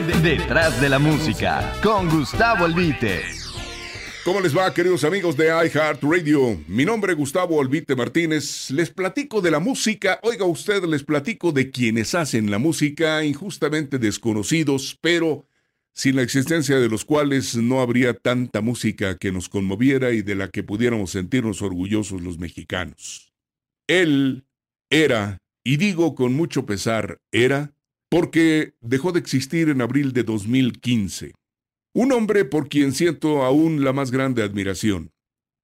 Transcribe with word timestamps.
Detrás 0.00 0.80
de 0.80 0.88
la 0.88 0.98
música, 0.98 1.74
con 1.82 2.08
Gustavo 2.08 2.64
Albite. 2.64 3.20
¿Cómo 4.24 4.40
les 4.40 4.56
va, 4.56 4.72
queridos 4.72 5.04
amigos 5.04 5.36
de 5.36 5.48
iHeartRadio? 5.48 6.58
Mi 6.68 6.86
nombre 6.86 7.12
es 7.12 7.18
Gustavo 7.18 7.60
Albite 7.60 7.94
Martínez. 7.94 8.70
Les 8.70 8.88
platico 8.88 9.42
de 9.42 9.50
la 9.50 9.58
música. 9.58 10.18
Oiga 10.22 10.46
usted, 10.46 10.84
les 10.84 11.04
platico 11.04 11.52
de 11.52 11.70
quienes 11.70 12.14
hacen 12.14 12.50
la 12.50 12.58
música, 12.58 13.22
injustamente 13.24 13.98
desconocidos, 13.98 14.96
pero 15.02 15.46
sin 15.92 16.16
la 16.16 16.22
existencia 16.22 16.78
de 16.78 16.88
los 16.88 17.04
cuales 17.04 17.54
no 17.56 17.82
habría 17.82 18.14
tanta 18.14 18.62
música 18.62 19.18
que 19.18 19.32
nos 19.32 19.50
conmoviera 19.50 20.12
y 20.12 20.22
de 20.22 20.34
la 20.34 20.48
que 20.48 20.62
pudiéramos 20.62 21.10
sentirnos 21.10 21.60
orgullosos 21.60 22.22
los 22.22 22.38
mexicanos. 22.38 23.34
Él 23.86 24.46
era, 24.88 25.42
y 25.62 25.76
digo 25.76 26.14
con 26.14 26.32
mucho 26.32 26.64
pesar, 26.64 27.18
era, 27.32 27.74
porque 28.10 28.74
dejó 28.80 29.12
de 29.12 29.20
existir 29.20 29.68
en 29.68 29.80
abril 29.80 30.12
de 30.12 30.24
2015. 30.24 31.32
Un 31.94 32.12
hombre 32.12 32.44
por 32.44 32.68
quien 32.68 32.92
siento 32.92 33.42
aún 33.42 33.84
la 33.84 33.92
más 33.92 34.10
grande 34.10 34.42
admiración. 34.42 35.10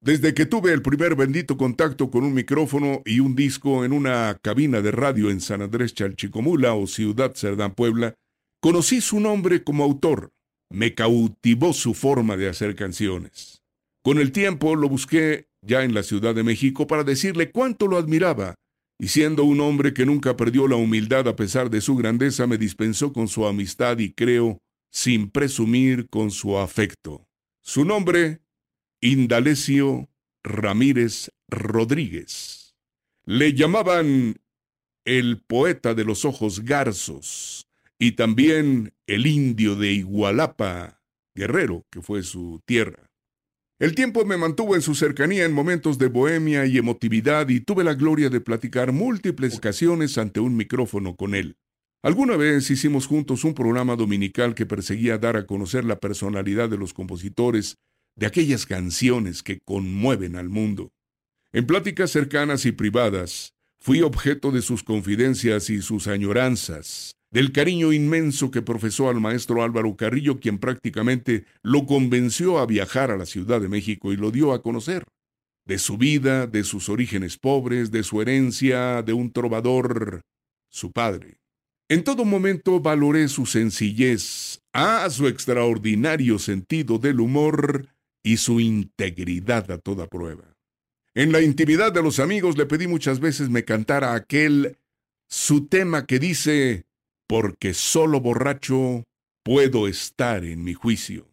Desde 0.00 0.34
que 0.34 0.46
tuve 0.46 0.72
el 0.72 0.82
primer 0.82 1.14
bendito 1.14 1.56
contacto 1.56 2.10
con 2.10 2.24
un 2.24 2.34
micrófono 2.34 3.02
y 3.04 3.20
un 3.20 3.36
disco 3.36 3.84
en 3.84 3.92
una 3.92 4.36
cabina 4.42 4.82
de 4.82 4.90
radio 4.90 5.30
en 5.30 5.40
San 5.40 5.62
Andrés 5.62 5.94
Chalchicomula 5.94 6.74
o 6.74 6.86
Ciudad 6.86 7.32
Cerdán, 7.34 7.74
Puebla, 7.74 8.14
Conocí 8.62 9.00
su 9.00 9.18
nombre 9.18 9.64
como 9.64 9.82
autor. 9.82 10.30
Me 10.70 10.94
cautivó 10.94 11.72
su 11.72 11.94
forma 11.94 12.36
de 12.36 12.48
hacer 12.48 12.76
canciones. 12.76 13.60
Con 14.04 14.18
el 14.18 14.30
tiempo 14.30 14.76
lo 14.76 14.88
busqué 14.88 15.48
ya 15.66 15.82
en 15.82 15.94
la 15.94 16.04
Ciudad 16.04 16.32
de 16.32 16.44
México 16.44 16.86
para 16.86 17.02
decirle 17.02 17.50
cuánto 17.50 17.88
lo 17.88 17.98
admiraba, 17.98 18.54
y 19.02 19.08
siendo 19.08 19.42
un 19.42 19.60
hombre 19.60 19.92
que 19.92 20.06
nunca 20.06 20.36
perdió 20.36 20.68
la 20.68 20.76
humildad 20.76 21.26
a 21.26 21.34
pesar 21.34 21.70
de 21.70 21.80
su 21.80 21.96
grandeza, 21.96 22.46
me 22.46 22.56
dispensó 22.56 23.12
con 23.12 23.26
su 23.26 23.44
amistad 23.46 23.98
y 23.98 24.12
creo, 24.12 24.58
sin 24.92 25.28
presumir, 25.28 26.08
con 26.08 26.30
su 26.30 26.56
afecto. 26.56 27.26
Su 27.62 27.84
nombre, 27.84 28.42
Indalecio 29.00 30.08
Ramírez 30.44 31.32
Rodríguez. 31.48 32.76
Le 33.24 33.54
llamaban 33.54 34.36
el 35.04 35.42
poeta 35.42 35.94
de 35.94 36.04
los 36.04 36.24
ojos 36.24 36.60
garzos 36.60 37.66
y 37.98 38.12
también 38.12 38.94
el 39.08 39.26
indio 39.26 39.74
de 39.74 39.94
Igualapa, 39.94 41.02
Guerrero, 41.34 41.84
que 41.90 42.02
fue 42.02 42.22
su 42.22 42.60
tierra. 42.66 43.10
El 43.82 43.96
tiempo 43.96 44.24
me 44.24 44.36
mantuvo 44.36 44.76
en 44.76 44.80
su 44.80 44.94
cercanía 44.94 45.44
en 45.44 45.52
momentos 45.52 45.98
de 45.98 46.06
bohemia 46.06 46.66
y 46.66 46.78
emotividad 46.78 47.48
y 47.48 47.58
tuve 47.58 47.82
la 47.82 47.94
gloria 47.94 48.30
de 48.30 48.40
platicar 48.40 48.92
múltiples 48.92 49.56
ocasiones 49.56 50.18
ante 50.18 50.38
un 50.38 50.56
micrófono 50.56 51.16
con 51.16 51.34
él. 51.34 51.56
Alguna 52.00 52.36
vez 52.36 52.70
hicimos 52.70 53.08
juntos 53.08 53.42
un 53.42 53.54
programa 53.54 53.96
dominical 53.96 54.54
que 54.54 54.66
perseguía 54.66 55.18
dar 55.18 55.36
a 55.36 55.46
conocer 55.46 55.84
la 55.84 55.98
personalidad 55.98 56.68
de 56.68 56.78
los 56.78 56.94
compositores 56.94 57.74
de 58.14 58.26
aquellas 58.26 58.66
canciones 58.66 59.42
que 59.42 59.58
conmueven 59.64 60.36
al 60.36 60.48
mundo. 60.48 60.92
En 61.52 61.66
pláticas 61.66 62.12
cercanas 62.12 62.64
y 62.66 62.70
privadas, 62.70 63.52
fui 63.80 64.02
objeto 64.02 64.52
de 64.52 64.62
sus 64.62 64.84
confidencias 64.84 65.70
y 65.70 65.82
sus 65.82 66.06
añoranzas, 66.06 67.16
del 67.32 67.50
cariño 67.50 67.92
inmenso 67.92 68.50
que 68.50 68.60
profesó 68.60 69.08
al 69.08 69.18
maestro 69.20 69.62
Álvaro 69.64 69.96
Carrillo, 69.96 70.38
quien 70.38 70.58
prácticamente 70.58 71.46
lo 71.62 71.86
convenció 71.86 72.58
a 72.58 72.66
viajar 72.66 73.10
a 73.10 73.16
la 73.16 73.26
Ciudad 73.26 73.60
de 73.60 73.68
México 73.68 74.12
y 74.12 74.16
lo 74.16 74.30
dio 74.30 74.52
a 74.52 74.62
conocer. 74.62 75.04
De 75.64 75.78
su 75.78 75.96
vida, 75.96 76.46
de 76.46 76.62
sus 76.62 76.90
orígenes 76.90 77.38
pobres, 77.38 77.90
de 77.90 78.02
su 78.02 78.20
herencia, 78.20 79.02
de 79.02 79.14
un 79.14 79.32
trovador, 79.32 80.20
su 80.68 80.92
padre. 80.92 81.38
En 81.88 82.04
todo 82.04 82.24
momento 82.24 82.80
valoré 82.80 83.28
su 83.28 83.46
sencillez, 83.46 84.60
a 84.74 85.08
su 85.08 85.26
extraordinario 85.26 86.38
sentido 86.38 86.98
del 86.98 87.20
humor 87.20 87.88
y 88.22 88.36
su 88.36 88.60
integridad 88.60 89.70
a 89.70 89.78
toda 89.78 90.06
prueba. 90.06 90.54
En 91.14 91.32
la 91.32 91.40
intimidad 91.40 91.92
de 91.92 92.02
los 92.02 92.18
amigos 92.18 92.58
le 92.58 92.66
pedí 92.66 92.86
muchas 92.86 93.20
veces 93.20 93.48
me 93.48 93.64
cantara 93.64 94.14
aquel 94.14 94.76
su 95.28 95.66
tema 95.66 96.06
que 96.06 96.18
dice 96.18 96.84
porque 97.26 97.74
solo 97.74 98.20
borracho 98.20 99.04
puedo 99.44 99.88
estar 99.88 100.44
en 100.44 100.64
mi 100.64 100.74
juicio. 100.74 101.28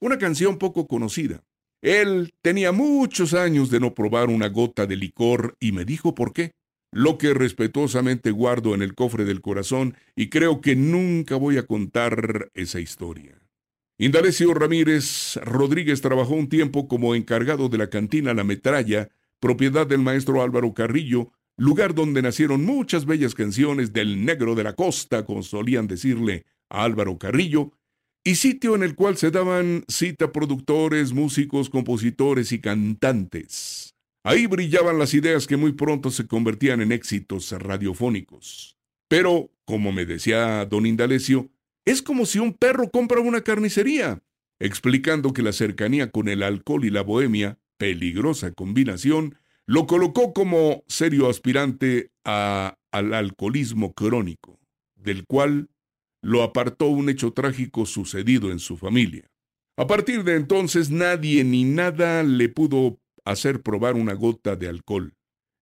Una 0.00 0.18
canción 0.18 0.58
poco 0.58 0.86
conocida. 0.86 1.42
Él 1.82 2.30
tenía 2.42 2.72
muchos 2.72 3.34
años 3.34 3.70
de 3.70 3.80
no 3.80 3.94
probar 3.94 4.28
una 4.28 4.48
gota 4.48 4.86
de 4.86 4.96
licor 4.96 5.56
y 5.60 5.72
me 5.72 5.84
dijo 5.84 6.14
por 6.14 6.32
qué, 6.32 6.52
lo 6.92 7.18
que 7.18 7.32
respetuosamente 7.34 8.30
guardo 8.30 8.74
en 8.74 8.82
el 8.82 8.94
cofre 8.94 9.24
del 9.24 9.40
corazón 9.40 9.96
y 10.16 10.28
creo 10.28 10.60
que 10.60 10.76
nunca 10.76 11.36
voy 11.36 11.56
a 11.56 11.66
contar 11.66 12.50
esa 12.54 12.80
historia. 12.80 13.38
Indalecio 13.98 14.54
Ramírez 14.54 15.36
Rodríguez 15.44 16.00
trabajó 16.00 16.34
un 16.34 16.48
tiempo 16.48 16.88
como 16.88 17.14
encargado 17.14 17.68
de 17.68 17.78
la 17.78 17.90
cantina 17.90 18.34
La 18.34 18.44
Metralla, 18.44 19.10
propiedad 19.40 19.86
del 19.86 20.00
maestro 20.00 20.42
Álvaro 20.42 20.72
Carrillo, 20.74 21.32
lugar 21.60 21.94
donde 21.94 22.22
nacieron 22.22 22.64
muchas 22.64 23.04
bellas 23.04 23.34
canciones 23.34 23.92
del 23.92 24.24
negro 24.24 24.54
de 24.54 24.64
la 24.64 24.74
costa, 24.74 25.26
como 25.26 25.42
solían 25.42 25.86
decirle 25.86 26.46
a 26.70 26.84
Álvaro 26.84 27.18
Carrillo, 27.18 27.72
y 28.24 28.36
sitio 28.36 28.74
en 28.74 28.82
el 28.82 28.94
cual 28.94 29.18
se 29.18 29.30
daban 29.30 29.84
cita 29.86 30.32
productores, 30.32 31.12
músicos, 31.12 31.68
compositores 31.68 32.52
y 32.52 32.60
cantantes. 32.60 33.94
Ahí 34.24 34.46
brillaban 34.46 34.98
las 34.98 35.12
ideas 35.12 35.46
que 35.46 35.58
muy 35.58 35.72
pronto 35.72 36.10
se 36.10 36.26
convertían 36.26 36.80
en 36.80 36.92
éxitos 36.92 37.52
radiofónicos. 37.52 38.78
Pero, 39.08 39.50
como 39.66 39.92
me 39.92 40.06
decía 40.06 40.64
don 40.64 40.86
Indalecio, 40.86 41.50
es 41.84 42.00
como 42.00 42.24
si 42.24 42.38
un 42.38 42.54
perro 42.54 42.90
compra 42.90 43.20
una 43.20 43.42
carnicería, 43.42 44.22
explicando 44.60 45.34
que 45.34 45.42
la 45.42 45.52
cercanía 45.52 46.10
con 46.10 46.28
el 46.30 46.42
alcohol 46.42 46.86
y 46.86 46.90
la 46.90 47.02
bohemia, 47.02 47.58
peligrosa 47.76 48.52
combinación, 48.52 49.36
lo 49.70 49.86
colocó 49.86 50.32
como 50.32 50.82
serio 50.88 51.30
aspirante 51.30 52.10
al 52.24 52.74
alcoholismo 53.14 53.94
crónico, 53.94 54.58
del 54.96 55.24
cual 55.26 55.70
lo 56.22 56.42
apartó 56.42 56.86
un 56.86 57.08
hecho 57.08 57.32
trágico 57.32 57.86
sucedido 57.86 58.50
en 58.50 58.58
su 58.58 58.76
familia. 58.76 59.30
A 59.78 59.86
partir 59.86 60.24
de 60.24 60.34
entonces 60.34 60.90
nadie 60.90 61.44
ni 61.44 61.62
nada 61.62 62.24
le 62.24 62.48
pudo 62.48 62.98
hacer 63.24 63.62
probar 63.62 63.94
una 63.94 64.14
gota 64.14 64.56
de 64.56 64.66
alcohol. 64.66 65.14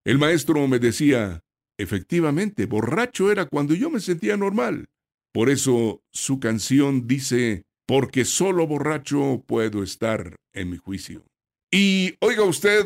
El 0.03 0.17
maestro 0.17 0.67
me 0.67 0.79
decía, 0.79 1.43
efectivamente, 1.77 2.65
borracho 2.65 3.31
era 3.31 3.45
cuando 3.45 3.75
yo 3.75 3.91
me 3.91 3.99
sentía 3.99 4.37
normal. 4.37 4.87
Por 5.31 5.51
eso 5.51 6.01
su 6.11 6.39
canción 6.39 7.05
dice, 7.05 7.61
porque 7.85 8.25
solo 8.25 8.65
borracho 8.65 9.43
puedo 9.45 9.83
estar 9.83 10.35
en 10.51 10.71
mi 10.71 10.77
juicio. 10.77 11.27
Y 11.71 12.15
oiga 12.21 12.41
usted, 12.41 12.85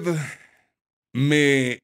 me 1.13 1.79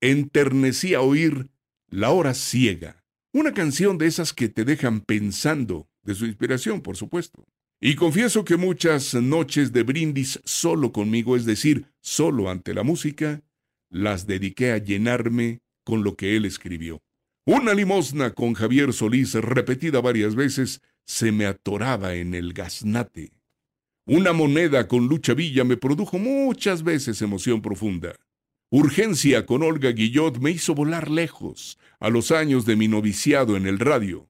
enternecía 0.00 1.00
oír 1.00 1.48
La 1.90 2.10
hora 2.10 2.34
ciega, 2.34 3.02
una 3.32 3.54
canción 3.54 3.98
de 3.98 4.06
esas 4.06 4.32
que 4.32 4.48
te 4.48 4.64
dejan 4.64 5.00
pensando, 5.00 5.88
de 6.02 6.14
su 6.14 6.26
inspiración, 6.26 6.82
por 6.82 6.96
supuesto. 6.96 7.44
Y 7.80 7.96
confieso 7.96 8.44
que 8.44 8.56
muchas 8.56 9.14
noches 9.14 9.72
de 9.72 9.82
brindis 9.82 10.40
solo 10.44 10.92
conmigo, 10.92 11.36
es 11.36 11.44
decir, 11.44 11.86
solo 12.00 12.50
ante 12.50 12.74
la 12.74 12.82
música, 12.82 13.42
las 13.90 14.26
dediqué 14.26 14.72
a 14.72 14.78
llenarme 14.78 15.60
con 15.84 16.02
lo 16.02 16.16
que 16.16 16.36
él 16.36 16.44
escribió. 16.44 17.00
Una 17.46 17.74
limosna 17.74 18.32
con 18.32 18.54
Javier 18.54 18.92
Solís, 18.92 19.34
repetida 19.34 20.00
varias 20.00 20.34
veces, 20.34 20.80
se 21.06 21.30
me 21.30 21.46
atoraba 21.46 22.14
en 22.14 22.34
el 22.34 22.54
gaznate. 22.54 23.32
Una 24.06 24.32
moneda 24.32 24.88
con 24.88 25.06
Lucha 25.06 25.34
Villa 25.34 25.64
me 25.64 25.76
produjo 25.76 26.18
muchas 26.18 26.82
veces 26.82 27.20
emoción 27.22 27.62
profunda. 27.62 28.16
Urgencia 28.76 29.46
con 29.46 29.62
Olga 29.62 29.92
Guillot 29.92 30.38
me 30.38 30.50
hizo 30.50 30.74
volar 30.74 31.08
lejos, 31.08 31.78
a 32.00 32.10
los 32.10 32.32
años 32.32 32.66
de 32.66 32.74
mi 32.74 32.88
noviciado 32.88 33.56
en 33.56 33.68
el 33.68 33.78
radio. 33.78 34.28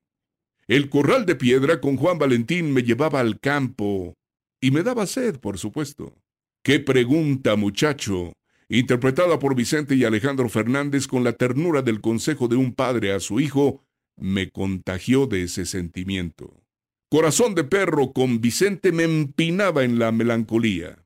El 0.69 0.91
corral 0.91 1.25
de 1.25 1.35
piedra 1.35 1.81
con 1.81 1.97
Juan 1.97 2.19
Valentín 2.19 2.71
me 2.71 2.83
llevaba 2.83 3.21
al 3.21 3.41
campo 3.41 4.13
y 4.61 4.71
me 4.71 4.83
daba 4.83 5.07
sed, 5.07 5.41
por 5.41 5.57
supuesto. 5.57 6.19
¡Qué 6.63 6.79
pregunta, 6.79 7.57
muchacho! 7.57 8.35
interpretada 8.69 9.39
por 9.39 9.55
Vicente 9.55 9.95
y 9.95 10.05
Alejandro 10.05 10.51
Fernández 10.51 11.07
con 11.07 11.25
la 11.25 11.33
ternura 11.33 11.81
del 11.81 12.03
consejo 12.03 12.47
de 12.47 12.57
un 12.57 12.75
padre 12.75 13.15
a 13.15 13.21
su 13.21 13.41
hijo, 13.41 13.83
me 14.15 14.51
contagió 14.51 15.27
de 15.27 15.45
ese 15.45 15.65
sentimiento. 15.65 16.63
Corazón 17.11 17.55
de 17.55 17.65
perro 17.65 18.13
con 18.13 18.43
Vicente 18.43 18.93
me 18.93 19.05
empinaba 19.05 19.85
en 19.85 19.99
la 19.99 20.13
melancolía. 20.13 21.04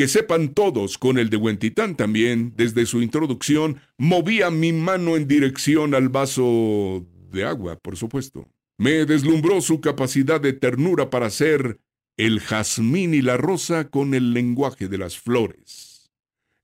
Que 0.00 0.08
sepan 0.08 0.54
todos, 0.54 0.96
con 0.96 1.18
el 1.18 1.28
de 1.28 1.36
Huentitán 1.36 1.94
también, 1.94 2.54
desde 2.56 2.86
su 2.86 3.02
introducción, 3.02 3.82
movía 3.98 4.50
mi 4.50 4.72
mano 4.72 5.14
en 5.14 5.28
dirección 5.28 5.94
al 5.94 6.08
vaso 6.08 7.06
de 7.30 7.44
agua, 7.44 7.76
por 7.76 7.98
supuesto. 7.98 8.48
Me 8.78 9.04
deslumbró 9.04 9.60
su 9.60 9.82
capacidad 9.82 10.40
de 10.40 10.54
ternura 10.54 11.10
para 11.10 11.26
hacer 11.26 11.80
el 12.16 12.40
jazmín 12.40 13.12
y 13.12 13.20
la 13.20 13.36
rosa 13.36 13.90
con 13.90 14.14
el 14.14 14.32
lenguaje 14.32 14.88
de 14.88 14.96
las 14.96 15.18
flores. 15.18 16.10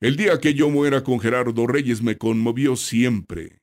El 0.00 0.16
día 0.16 0.40
que 0.40 0.54
yo 0.54 0.70
muera 0.70 1.04
con 1.04 1.20
Gerardo 1.20 1.66
Reyes 1.66 2.00
me 2.00 2.16
conmovió 2.16 2.74
siempre. 2.74 3.60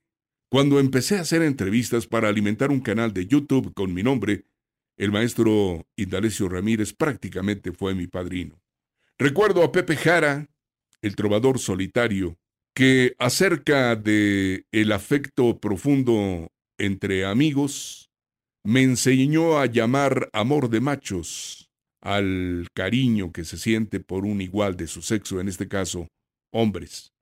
Cuando 0.52 0.80
empecé 0.80 1.18
a 1.18 1.22
hacer 1.22 1.42
entrevistas 1.42 2.06
para 2.06 2.30
alimentar 2.30 2.70
un 2.70 2.82
canal 2.82 3.12
de 3.12 3.26
YouTube 3.26 3.74
con 3.74 3.92
mi 3.92 4.04
nombre, 4.04 4.46
el 4.98 5.12
maestro 5.12 5.88
Indalecio 5.96 6.48
Ramírez 6.48 6.94
prácticamente 6.94 7.72
fue 7.72 7.96
mi 7.96 8.06
padrino. 8.06 8.63
Recuerdo 9.24 9.64
a 9.64 9.72
Pepe 9.72 9.96
Jara, 9.96 10.50
el 11.02 11.16
trovador 11.16 11.58
solitario, 11.58 12.38
que 12.76 13.16
acerca 13.20 13.96
de 13.96 14.66
el 14.74 14.92
afecto 14.92 15.62
profundo 15.62 16.52
entre 16.78 17.24
amigos, 17.24 18.10
me 18.66 18.84
enseñó 18.84 19.60
a 19.60 19.66
llamar 19.68 20.30
amor 20.34 20.70
de 20.70 20.82
machos 20.82 21.70
al 22.02 22.68
cariño 22.74 23.32
que 23.32 23.46
se 23.46 23.58
siente 23.58 24.02
por 24.02 24.26
un 24.26 24.42
igual 24.42 24.76
de 24.76 24.88
su 24.88 25.02
sexo, 25.02 25.40
en 25.40 25.48
este 25.48 25.70
caso, 25.70 26.10
hombres. 26.52 27.14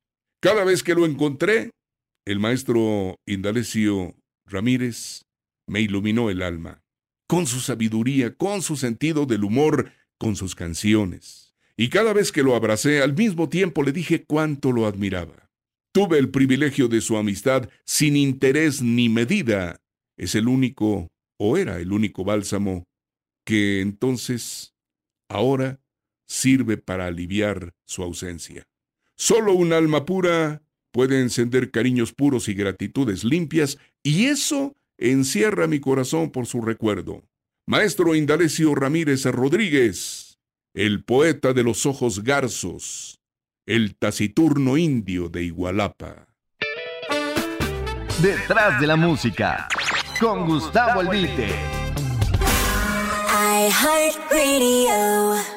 Cada 0.42 0.63
vez 0.63 0.81
que 0.81 0.95
lo 0.95 1.06
encontré, 1.06 1.69
el 2.25 2.39
maestro 2.39 3.19
Indalecio 3.27 4.15
Ramírez 4.48 5.21
me 5.68 5.81
iluminó 5.81 6.31
el 6.31 6.42
alma, 6.42 6.81
con 7.27 7.45
su 7.45 7.59
sabiduría, 7.59 8.33
con 8.33 8.63
su 8.63 8.75
sentido 8.75 9.27
del 9.27 9.44
humor, 9.44 9.92
con 10.18 10.36
sus 10.36 10.56
canciones. 10.56 11.50
Y 11.81 11.89
cada 11.89 12.13
vez 12.13 12.31
que 12.31 12.44
lo 12.44 12.56
abracé, 12.56 13.01
al 13.01 13.16
mismo 13.16 13.50
tiempo 13.50 13.81
le 13.81 13.92
dije 13.92 14.24
cuánto 14.24 14.72
lo 14.72 14.86
admiraba. 14.86 15.50
Tuve 15.92 16.19
el 16.19 16.30
privilegio 16.30 16.88
de 16.88 17.01
su 17.01 17.18
amistad 17.18 17.72
sin 17.86 18.16
interés 18.16 18.83
ni 18.83 19.10
medida. 19.10 19.81
Es 20.16 20.36
el 20.36 20.48
único, 20.48 21.07
o 21.39 21.57
era 21.57 21.80
el 21.80 21.92
único 21.92 22.24
bálsamo, 22.24 22.83
que 23.44 23.81
entonces, 23.81 24.75
ahora, 25.28 25.80
sirve 26.28 26.78
para 26.78 27.07
aliviar 27.07 27.74
su 27.88 28.04
ausencia. 28.04 28.68
Solo 29.18 29.56
un 29.56 29.74
alma 29.74 30.06
pura 30.06 30.62
puede 30.92 31.19
encender 31.19 31.72
cariños 31.72 32.13
puros 32.13 32.48
y 32.48 32.54
gratitudes 32.54 33.24
limpias, 33.24 33.80
y 34.04 34.25
eso 34.25 34.75
encierra 35.00 35.66
mi 35.66 35.80
corazón 35.80 36.30
por 36.30 36.45
su 36.45 36.62
recuerdo. 36.62 37.24
Maestro 37.66 38.13
Indalecio 38.13 38.75
Ramírez 38.75 39.25
Rodríguez, 39.25 40.31
el 40.73 41.03
poeta 41.03 41.51
de 41.53 41.63
los 41.63 41.85
ojos 41.85 42.23
garzos, 42.23 43.19
el 43.65 43.95
taciturno 43.97 44.77
indio 44.77 45.27
de 45.27 45.44
Igualapa. 45.44 46.27
Detrás 48.21 48.79
de 48.79 48.88
la 48.88 48.95
música, 48.95 49.68
con 50.19 50.45
Gustavo 50.45 51.01
Albite. 51.01 51.50
I 53.33 53.69
heart 53.69 54.31
radio. 54.31 55.50